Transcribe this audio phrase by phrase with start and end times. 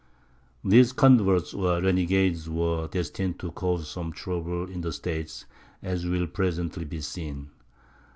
[0.65, 5.45] These converts or renegades were destined to cause some trouble in the State,
[5.83, 7.51] as will presently be seen.